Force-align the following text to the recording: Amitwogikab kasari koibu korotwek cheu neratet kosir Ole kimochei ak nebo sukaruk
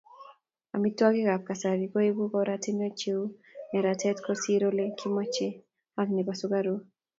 Amitwogikab 0.75 1.41
kasari 1.47 1.85
koibu 1.91 2.23
korotwek 2.31 2.93
cheu 2.99 3.21
neratet 3.69 4.17
kosir 4.25 4.61
Ole 4.69 4.85
kimochei 4.97 5.59
ak 5.99 6.07
nebo 6.11 6.33
sukaruk 6.39 6.81